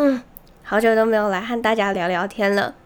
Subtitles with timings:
[0.00, 0.22] 嗯，
[0.62, 2.76] 好久都没有来和大家聊聊天了。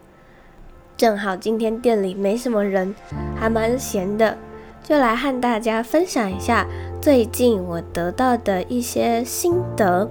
[0.97, 2.95] 正好今天店里没什么人，
[3.39, 4.35] 还蛮闲的，
[4.81, 6.65] 就来和大家分享一下
[6.99, 10.09] 最近我得到的一些心得。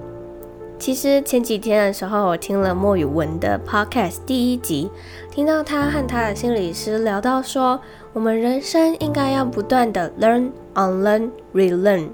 [0.79, 4.89] 其实前几天的时候，我听了莫宇文的 podcast 第一集，
[5.29, 7.81] 听到他和他的心理师聊到说，
[8.13, 12.07] 我们人生应该要不断的 learn、unlearn、relearn。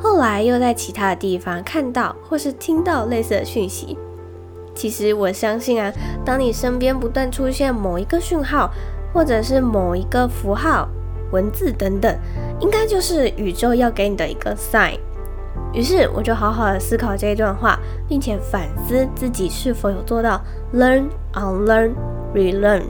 [0.00, 3.98] 后来又在其他的地方看到或是听到类似的讯息。
[4.78, 5.92] 其实我相信啊，
[6.24, 8.70] 当你身边不断出现某一个讯号，
[9.12, 10.88] 或者是某一个符号、
[11.32, 12.16] 文字等等，
[12.60, 14.96] 应该就是宇宙要给你的一个 sign。
[15.74, 17.76] 于是我就好好的思考这一段话，
[18.08, 20.40] 并且反思自己是否有做到
[20.72, 21.90] learn, unlearn,
[22.32, 22.82] relearn。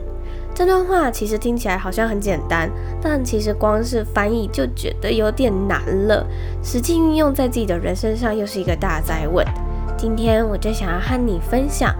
[0.53, 2.69] 这段话其实听起来好像很简单，
[3.01, 6.23] 但其实光是翻译就觉得有点难了。
[6.61, 9.43] 实际运用在自己的人身上又是一个大哉问。
[9.99, 11.93] 今天我就想要和你分享，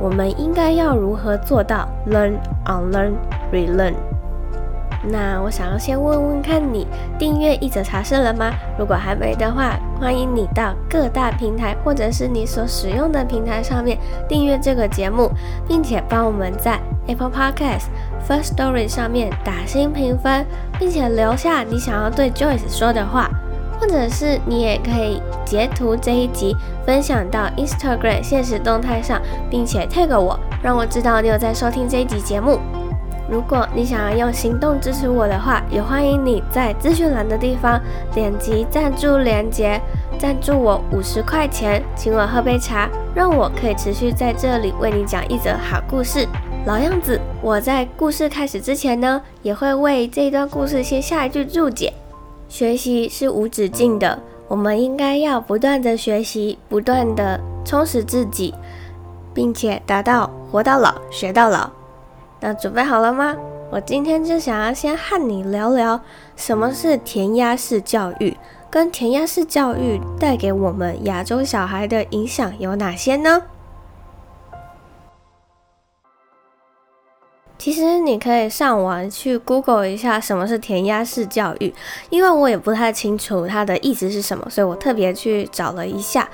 [0.00, 3.12] 我们应该要如何做到 learn, unlearn,
[3.52, 3.92] relearn。
[5.06, 6.86] 那我想要先问问看你
[7.18, 8.50] 订阅一则茶社了吗？
[8.78, 15.30] 如果还没的话，欢迎你到各大平台或者是你所使用的平台上面订阅这个节目，
[15.68, 17.88] 并且帮我们在 Apple Podcast
[18.26, 20.46] First Story 上面打星评分，
[20.78, 23.28] 并且留下你想要对 Joyce 说的话，
[23.78, 32.58] 或者是你也可以截图这一集分享到 Instagram 现实动态上，并且 tag 我，让我知道你有在收听这一集节目。
[33.26, 37.80] 如果你想要用行动支持我的话，也欢迎你在资讯栏的地方
[38.12, 39.80] 点击赞助连接，
[40.18, 46.28] 赞助我五十块钱，请我喝杯茶，让我可以持续在这里为你讲一则好故事。
[46.66, 51.94] 老样子，我在故事开始之前呢，也会为这一段故事先下一句注解：
[52.48, 58.54] 学习是无止境的，我们应该要不断的学习，不断的充实自己，
[59.32, 61.70] 并且达到活到老学到老。
[62.40, 63.34] 那准备好了吗？
[63.70, 66.00] 我今天就想要先和你聊聊
[66.36, 68.36] 什么是填鸭式教育，
[68.70, 73.42] 跟填鸭式教育带给我们亚洲小孩的影响有哪些呢？
[77.64, 81.72] 其实你可以上网去 Google 一下什么是填鸭式教育，
[82.10, 86.28] 因为我也不太清楚它的意思是什么，所以我特别去找了一下，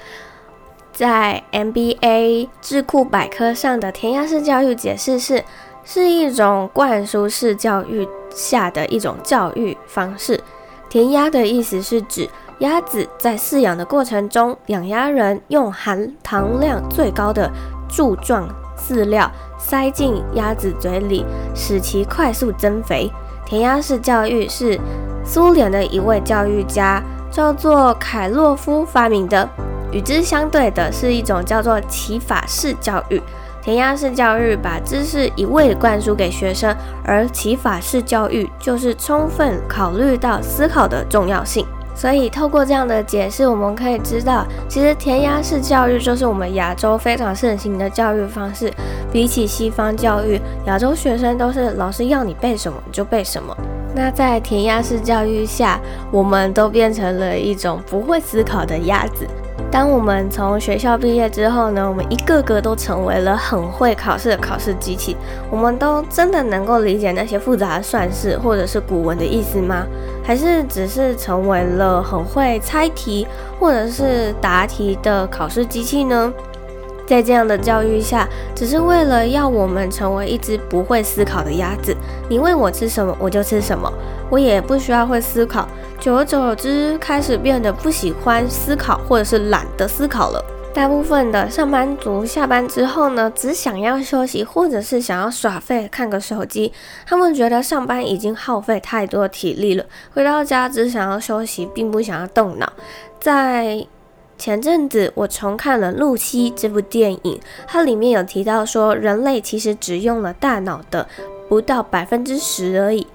[0.92, 5.44] 在 MBA 智库百科上的填鸭式教育解释是。
[5.82, 10.40] 是一种灌输式教育下的一种教育方式。
[10.88, 17.50] 填鸭的意思是指鸭子在饲养的过程中，养鸭人用含糖量最高的
[17.88, 19.28] 柱状饲料
[19.70, 23.08] 塞进鸭子嘴里，使其快速增肥。
[23.46, 24.76] 填鸭式教育是
[25.24, 27.00] 苏联的一位教育家
[27.30, 29.48] 叫做凯洛夫发明的。
[29.92, 33.22] 与之相对的是一种叫做启法式教育。
[33.62, 41.64] 填鸭式教育把知识一味的灌输给学生，而启法式教育就是充分考虑到思考的重要性。
[41.94, 48.72] 所以透过这样的解释，我们可以知道，其实填鸭式教育就是我们亚洲非常盛行的教育方式。
[49.12, 53.56] 比起西方教育，亚洲学生都是老师要你背什么你就背什么。
[53.94, 55.80] 那在填鸭式教育下，
[56.12, 59.26] 我们都变成了一种不会思考的鸭子。
[59.70, 65.16] 当我们从学校毕业之后呢，我们一个个都成为了很会考试的考试机器。
[65.50, 69.86] 我们都真的能够理解那些复杂的算式或者是古文的意思吗？
[70.24, 73.26] 还是只是成为了很会猜题
[73.58, 76.32] 或者是答题的考试机器呢？
[77.10, 81.92] 在这样的教育下，只是为了要我们成为一只不会思考的鸭子。
[82.28, 83.92] 你喂我吃什么，我就吃什么，
[84.30, 85.66] 我也不需要会思考。
[85.98, 90.40] 久而久之，开始变得不喜欢思考，或者是懒得思考了。
[90.72, 96.72] 大部分的上班族下班之后呢，只想要休息，或者是想要耍废，看个手机。
[97.04, 99.84] 他们觉得上班已经耗费太多体力了，
[100.14, 102.72] 回到家只想要休息，并不想要动脑。
[103.18, 103.84] 在
[104.40, 111.06] 前阵子，我重看了《露西》这部电影，它里面有提到说，人类其实只用了大脑的
[111.46, 113.06] 不到百分之十而已。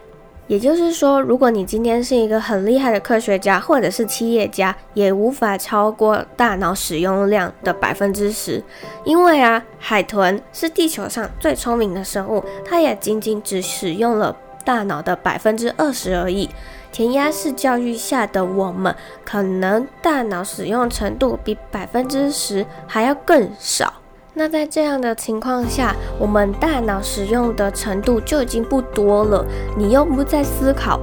[0.46, 8.64] 也就是说，如果你今天是一个很厉害的科学家或者是企业家，也无法超过大脑使用量的百分之十。
[9.04, 16.48] 因为啊，海豚是地球上最聪明的生物，它也仅仅只使用了大脑的百分之二十而已。
[16.96, 18.96] 填鸭式教育下的我们，
[19.26, 23.96] 可能大脑使用程度比百分之十还要更少。
[24.34, 29.46] 那在这样的情况下，我们大脑使用的程度就已经不多了。
[29.78, 30.98] 你又不再思考，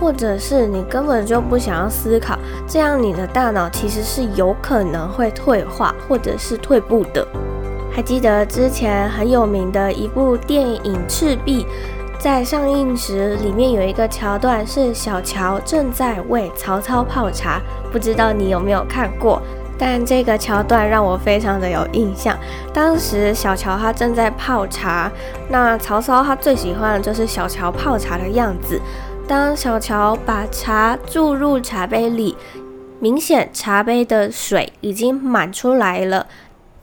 [0.00, 7.24] 或者是你根本就不想要思考，这样你的大脑其实是有可能会退化或者是退步的。
[7.92, 11.64] 还记得之前很有名的一部电影《赤壁》
[12.18, 17.60] 在上映时，里面有一个桥段是小乔正在为曹操泡茶，
[17.92, 19.40] 不知道你有没有看过？
[19.78, 22.36] 但这个桥段让我非常的有印象。
[22.72, 25.10] 当时小乔他正在泡茶，
[25.48, 28.80] 那曹操他最喜欢的就是小乔泡茶的样子。
[29.28, 32.36] 当小乔把茶注入茶杯里，
[32.98, 36.26] 明显茶杯的水已经满出来了，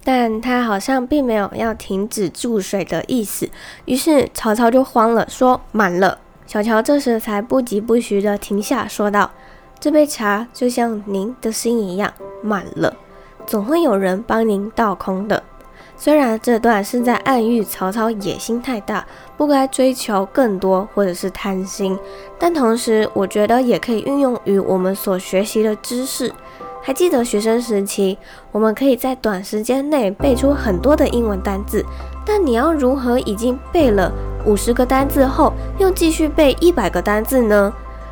[0.04, 3.50] 但他好像并没有要停止注水的意思。
[3.86, 6.20] 于是曹操就慌了，说满了。
[6.46, 9.32] 小乔这时才不疾不徐地停下，说道。
[9.80, 12.96] 这杯茶就像您的心一样满了，
[13.46, 15.44] 总会有人帮您倒空的。
[15.98, 19.06] 虽然这段是在暗喻曹操野心太大，
[19.36, 22.00] 不该追求更多或者是贪心，
[22.40, 26.34] 但同时我觉得也可以运用于我们所学习的知识。
[26.86, 28.18] 还记得学生时期，
[28.52, 31.84] 我们可以在短时间内背出很多的英文单字，
[32.26, 34.12] 但你要如何已经背了
[34.46, 37.72] 五十个单字后，又继续背一百个单字呢？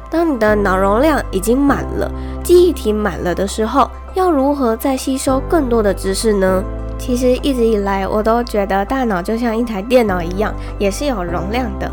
[0.09, 2.09] 当你的脑容量已经满了，
[2.45, 6.63] 记忆体满了的时候，要如何再吸收更多的知识呢？
[6.97, 11.91] 其实一直以来，我都觉得大脑就像一台电脑一样，也是有容量的。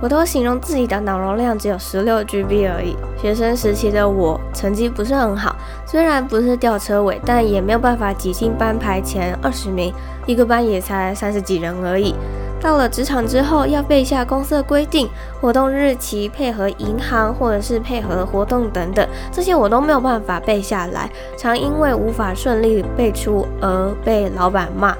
[0.00, 2.96] 我都形容自己的脑容量只有十六 GB 而已。
[3.20, 5.56] 学生时期的我，成绩不是很好，
[5.86, 9.92] 虽然不是吊车尾，但也没有办法挤进班排前二十名，
[10.26, 12.14] 一个班也才三十几人而已。
[12.60, 15.08] 到了职场之后，要背下公司的规定、
[15.40, 21.08] 活动日期、配合银行或者是配合活动等等，这些我都没有办法背下来，
[21.38, 24.96] 常因为无法顺利背出而被老板骂。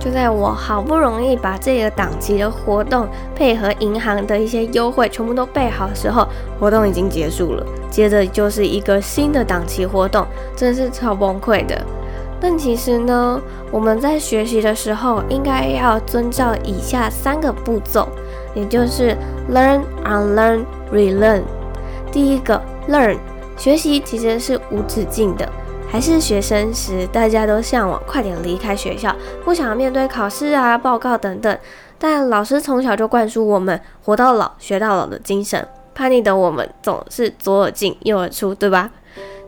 [0.00, 3.06] 就在我好不容易把这个档期的活动
[3.36, 6.26] 配合银行的一些优惠全部都备好的时候，
[6.58, 10.26] 活动已经结束了，接着就是一个新的档期活动，
[10.56, 11.78] 真是超崩溃的。
[12.40, 13.38] 但其实呢，
[13.70, 18.08] 我们在学习的时候应该要遵照以下三个步骤，
[18.54, 19.14] 也就是
[19.52, 21.42] learn, unlearn, relearn。
[22.10, 22.58] 第一个
[22.88, 23.18] learn，
[23.58, 25.46] 学习其实是无止境的。
[25.92, 29.14] 还是学生时，大家都向往快点离开学校，
[29.44, 31.58] 不想面对考试啊、报告等等。
[31.98, 38.90] 但老师从小就灌输我们“活到老，学到老”的精神，叛逆的我们总是左耳进右耳出，对吧？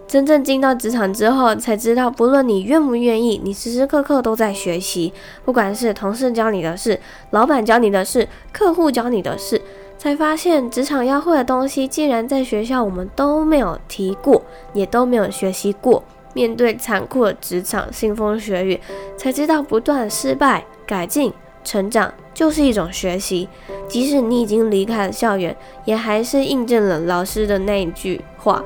[0.09, 5.13] 真正进到职场之后，才知道，不论你愿不愿意，你时时刻刻都在学习。
[5.45, 6.99] 不管是同事教你的事，
[7.31, 9.63] 老板教你的事，客户教你的事，
[9.97, 14.43] 才发现职场要会的东西，竟然在学校我们都没有提过，
[14.75, 16.03] 也都没有学习过。
[16.35, 18.81] 面对残酷的职场，腥风血雨，
[19.17, 21.33] 才知道不断失败、改进、
[21.63, 23.49] 成长就是一种学习。
[23.89, 28.65] 即使你已经离开了校园，也还是印证了老师的那一句话。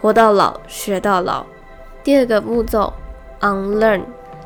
[0.00, 1.46] 活到老，学到老。
[2.04, 2.92] 第二个步骤
[3.40, 4.02] ，unlearn，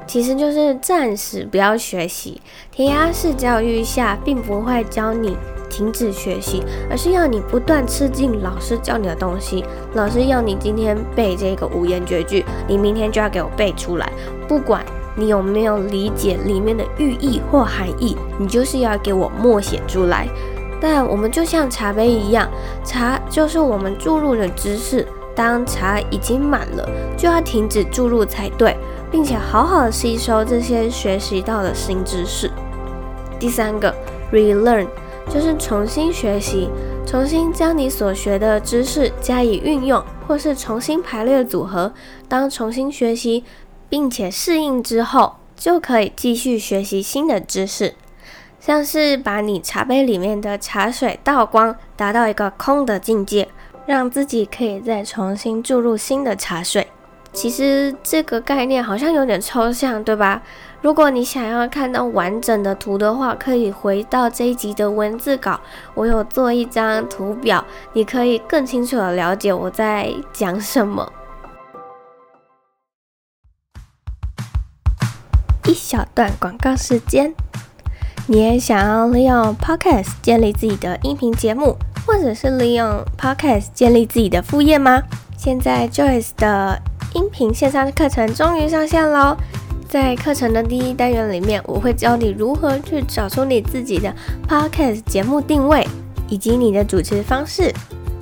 [0.06, 2.40] 其实就是暂时不要学习。
[2.70, 5.36] 填鸭式教育下，并不会教你
[5.70, 9.64] 停止学习，而是要你不断吃进老师教你的东西。
[9.94, 14.12] 老师要你今天背这个五言绝句，你明天就要给我背出来。
[14.46, 14.84] 不管
[15.16, 20.28] 你有没有理解里面的寓意或含义，你就是要给我默写出来。
[20.80, 22.48] 但我们就像茶杯一样，
[22.84, 25.06] 茶就是我们注入的知识。
[25.32, 28.76] 当茶已经满了，就要停止注入才对，
[29.10, 32.50] 并且好好的吸收这些学习到的新知识。
[33.38, 33.94] 第三个
[34.32, 34.86] ，relearn，
[35.28, 36.68] 就是重新学习，
[37.06, 41.92] 重新将你所学的知识加以运用，或是重新排列组合。
[42.28, 43.44] 当重新学习
[43.88, 47.94] 并且适应之后，就可以继续学习新的知识，
[48.58, 53.48] 像是把你茶杯里面的茶水倒光，达到一个空的境界。
[53.86, 56.86] 让自己可以再重新注入新的茶水。
[57.32, 60.42] 其实这个概念好像有点抽象，对吧？
[60.82, 65.60] 如果你想要看到完整的图的话，可以回到这一集的文字稿，
[65.94, 71.12] 我有做一张图表，你可以更清楚的了解我在讲什么。
[75.66, 77.34] 一小段广告时间，
[78.26, 81.76] 你也想要利用 Podcast 建立自己的音频节目？
[82.06, 85.02] 或者是利用 Podcast 建立自己的副业吗？
[85.36, 86.80] 现在 Joyce 的
[87.12, 89.36] 音频线上课程终于上线喽！
[89.90, 94.14] 在课程的第一单元里面，我会教你如何去找出你自己的
[94.48, 95.84] Podcast 节目定位
[96.28, 97.74] 以及你的主持方式。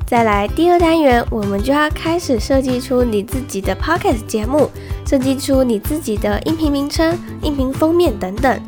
[0.06, 4.70] 再来第二单元，我们就要开始设计出你自己的 Podcast 节目，
[5.06, 8.58] 设计出你自己的音频名称、音频封面等等。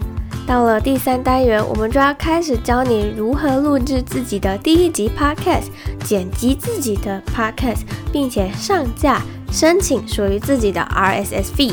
[0.46, 5.68] 到了第三单元，我们就要开始教你如何录制自己的第一集 Podcast，
[6.04, 7.80] 剪辑自己的 Podcast，
[8.12, 11.72] 并且上架申请属于自己的 RSS feed。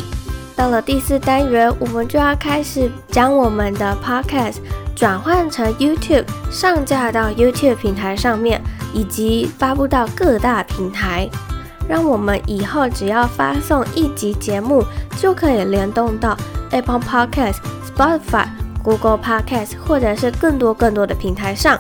[0.58, 4.56] 到了第四单元，我们就要开始将我们的 podcast
[4.96, 8.60] 转换成 YouTube，上架到 YouTube 平台上面，
[8.92, 11.30] 以及发布到各大平台。
[11.88, 14.84] 让我们以后只要发送一集节目，
[15.18, 16.36] 就可以联动到
[16.72, 17.58] Apple Podcast、
[17.96, 18.48] Spotify、
[18.84, 21.80] Google Podcast，或者是更多更多的平台上。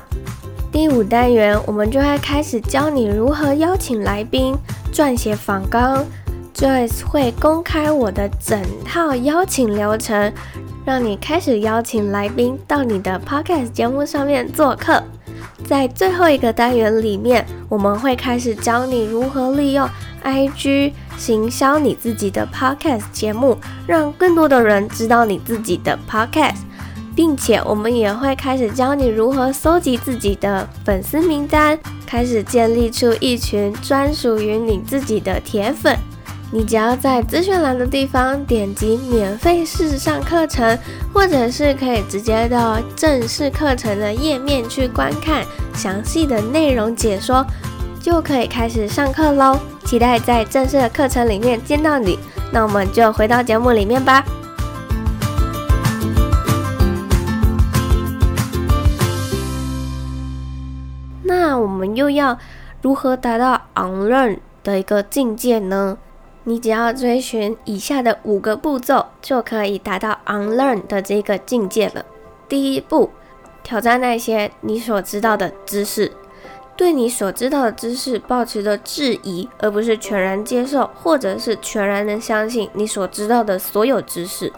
[0.71, 4.55] 第五单元，我们就会开始教你如何邀请来宾、
[4.93, 6.05] 撰写访纲。
[6.57, 10.33] Joyce 会公开我的整套邀请流程，
[10.83, 15.03] 让你开始邀请来宾到你的 Podcast 节目上面做客。
[15.67, 19.87] 在最后一个单元里面，我们会开始教你如何利用
[20.23, 26.61] IG 行销你自己的 Podcast 节目，让更多的人知道你自己的 Podcast，
[27.15, 35.95] 并且我们也会开始教你如何搜集自己的粉丝名单，开始建立出一群专属于你自己的铁粉。
[36.49, 40.77] 你只要在资讯栏的地方点击免费试上课程，
[41.13, 47.45] 或者是可以直接到正式课程的页面去观看详细的内容解说，
[48.01, 49.59] 就可以开始上课喽。
[49.83, 52.17] 期待在正式的课程里面见到你。
[52.51, 54.23] 那我们就回到节目里面吧。
[61.23, 62.37] 那我们又要
[62.81, 65.97] 如何达到 unlearn 的一个境界呢？
[66.49, 72.05] 你只要追寻以下的五个步骤，就可以达到 unlearn 的这个境界了。
[72.47, 73.09] 第一步，
[73.63, 76.09] 挑战那些你所知道的知识，
[76.77, 84.53] 对你所知道的知识抱持着质疑，而不是全然接受，或者是全然的相信你所知道的所有知识。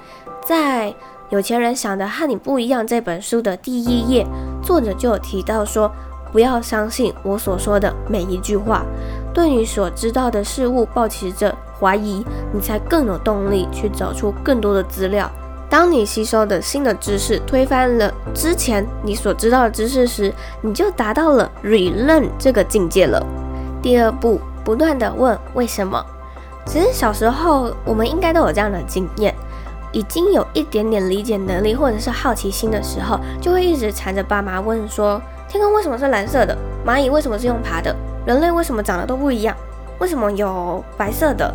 [0.45, 0.91] 在
[1.31, 4.27] 《有钱人想的和你不一样》这本书的第一页，
[4.61, 5.91] 作者就有提到说，
[6.31, 8.85] 不要相信我所说的每一句话，
[9.33, 15.29] 对你所知道的事物抱持着怀疑，你才更有动力去找出更多的资料。
[15.69, 23.23] 当你吸收的新的知识推翻了之前你所知道的知识时，你就达到了 relearn 这个境界了。
[23.81, 26.03] 第二步，不断地问为什么。
[26.65, 29.33] 其实小时候我们应该都有这样的经验，
[29.91, 36.57] 已经有一点点理解能力或者是好奇心的时候，就会一直缠着爸妈问说：天空为什么是蓝色的？
[36.85, 37.95] 蚂蚁为什么是用爬的？
[38.25, 39.55] 人类为什么长得都不一样？
[39.99, 41.53] 为什么有白色的、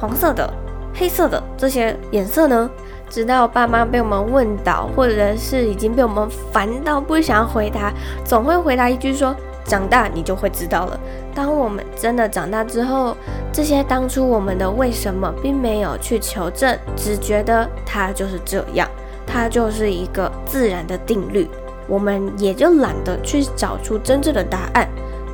[0.00, 0.50] 黄色的、
[0.94, 2.70] 黑色的这些颜色呢？
[3.10, 7.92] 直到爸妈被我们问倒，或者是已经被我们烦到不想回答，
[8.24, 9.34] 总会回答一句说
[9.66, 10.98] ：“长大你就会知道了。”
[11.34, 13.16] 当我们真的长大之后，
[13.52, 18.88] 这些当初我们的为什么并没有去求证，只觉得它就是这样，
[19.26, 21.48] 它就是一个自然的定律，
[21.88, 24.88] 我们也就懒得去找出真正的答案。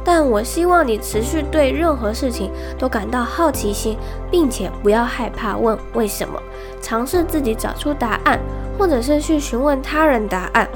[0.07, 2.49] 但我希望你持续对任何事情
[2.79, 3.99] 都感到好奇心，
[4.31, 6.41] 并且不要害怕问为什么，
[6.81, 8.39] 尝试自己找出答案，
[8.79, 10.69] 或者是去询问他人答案。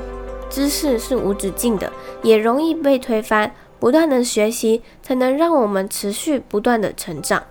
[0.49, 1.93] 知识是无止境的，
[2.25, 3.53] 也容易被推翻。
[3.79, 7.45] 不断的学习才能让我们持续不断的成长。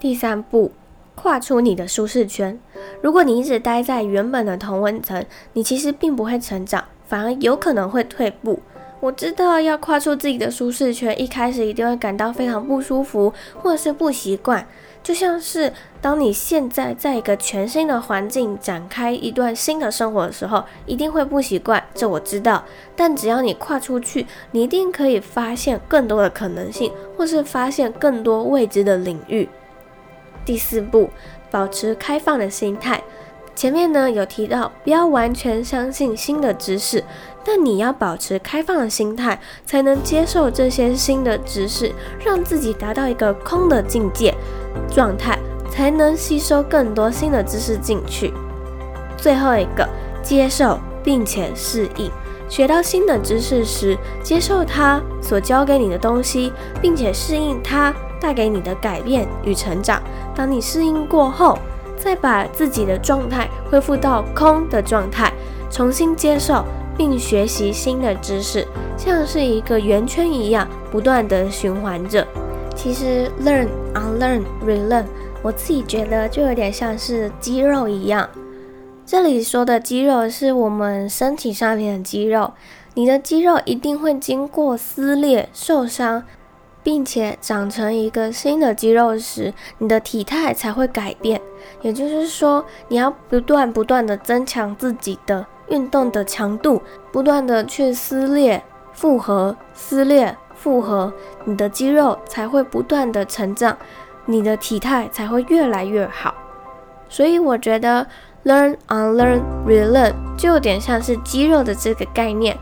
[0.00, 0.72] 第三步，
[1.14, 2.58] 跨出你的舒适圈。
[3.02, 8.60] 如果你一直待在原本的同温层，你其实并不会成长，反而有可能会退步。
[9.00, 14.66] 我知道要跨出自己的舒适圈，一开始一定会感到非常不舒服，或者是不习惯。
[15.00, 22.64] 就像是当你现在在一个全新的环境展开一段新的生活的时候，一定会不习惯，这我知道。
[22.96, 29.48] 但只要你跨出去，你一定可以发现更多的可能性，或是发现更多未知的领域。
[30.44, 31.08] 第四步，
[31.50, 33.02] 保持开放的心态。
[33.58, 37.02] 前面呢有提到，不要完全相信新的知识。
[37.44, 39.36] 但你要保持开放的心态，
[39.66, 41.92] 才能接受这些新的知识，
[42.24, 44.32] 让自己达到一个空的境界
[44.88, 45.36] 状态，
[45.72, 48.32] 才能吸收更多新的知识进去。
[49.16, 49.88] 最后一个，
[50.22, 52.08] 接受并且适应。
[52.48, 60.00] 学到新的知识时，接受它所教给你的东西，并且适应它带给你的改变与成长。
[60.32, 61.58] 当你适应过后，
[62.08, 65.30] 再把自己的状态恢复到空的状态，
[65.70, 66.64] 重新接受。
[66.96, 72.26] 并学习新的知识，像是一个圆圈一样，不断地循环着。
[72.74, 75.04] 其实，learn、unlearn、relearn，
[75.40, 78.28] 我自己觉得就有点像是肌肉一样。
[79.06, 82.54] 这里说的肌肉是我们身体上面的肌肉，
[82.94, 86.24] 你的肌肉一定会经过撕裂、受伤，
[86.82, 91.40] 并且长成一个新的肌肉时，你的体态才会改变。
[91.82, 95.46] 也就是说，你要不断不断地增强自己的。
[95.68, 96.80] 运动的强度，
[97.12, 101.12] 不断的去撕裂、复合、撕裂、复合，
[101.44, 103.76] 你的肌肉才会不断的成长，
[104.24, 106.32] 你的体态才会越来越好。
[107.10, 108.06] 所以我觉得
[108.46, 112.56] learn, unlearn, relearn 就有点像是肌肉的这个概念。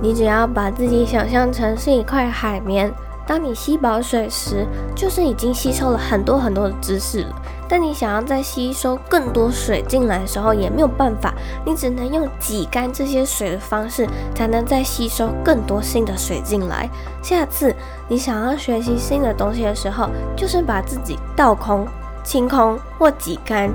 [0.00, 2.88] 你只要把自己想象成是一块海绵，
[3.26, 7.42] 当你吸饱水时，就是已经吸收了很多很多的知识了。
[7.66, 11.32] 但你想要再吸收更多水进来的时候，也没有办法，
[11.64, 16.88] 你只能用挤干这些水的方式，才能再吸收更多新的水进来。
[17.22, 17.74] 下次
[18.06, 21.86] 你想要学习新的东西的时候，就是把自己倒空、
[22.22, 23.72] 清空或挤干，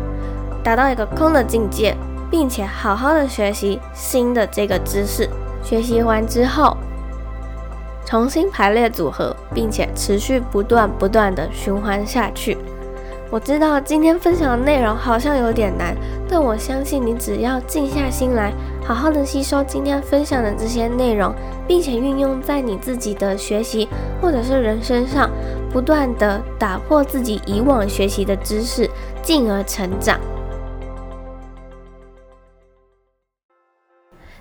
[0.64, 1.98] 达到一个空的境界，
[2.30, 5.28] 并且好好的学习新的这个知识。
[5.64, 6.78] 学习完之后，
[8.10, 12.58] 重新排列组合，并且持续不断不断的循环下去。
[13.30, 15.96] 我知道今天分享的内容好像有点难，
[16.28, 18.52] 但我相信你只要静下心来，
[18.84, 21.32] 好好的吸收今天分享的这些内容，
[21.68, 23.88] 并且运用在你自己的学习
[24.20, 25.30] 或者是人生上，
[25.72, 28.90] 不断的打破自己以往学习的知识，
[29.22, 30.20] 进而成长。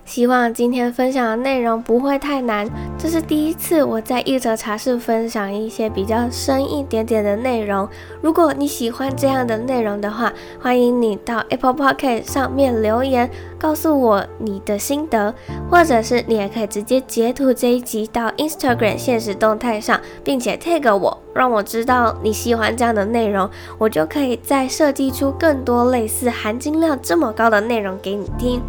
[0.05, 7.87] 希望今天分享的内容不会太难，这是第一次我在一则茶室分享一些比较深一点点的内容。
[8.23, 15.35] 如果你喜欢这样的内容的话，欢迎你到 Apple Podcast 上面留言，告诉我你的心得，
[15.71, 28.63] 或者是你也可以直接截图这一集到 Instagram 现实动态上，并且 tag 我，让我知道你喜欢这样的内容，我就可以再设计出更多类似含金量这么高的内容给你听。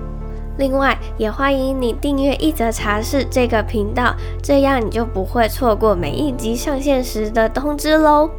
[0.59, 4.13] 另外，也欢迎你订阅一则茶室这个频道，
[4.43, 8.29] 这样你就不会错过每一集上线时的通知喽。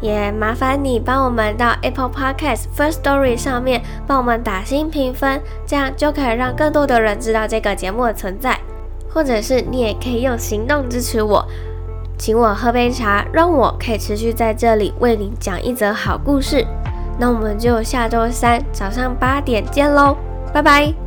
[0.00, 8.58] 也麻烦你帮我们到 Apple Podcast First Story 上面帮我们打新评分，这样就可以让更多的人知道这个节目的存在。
[9.08, 11.42] 或者是你也可以用行动支持我，
[12.18, 16.66] 请我喝杯茶，让我可以持续在这里为你讲一则好故事。
[17.18, 20.18] 那我们就下周三早上八点见喽，
[20.52, 21.05] 拜拜。